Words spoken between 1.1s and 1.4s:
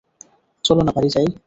যাই?